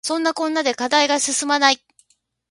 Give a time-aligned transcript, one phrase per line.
[0.03, 1.77] そんなこんなで課題が進まない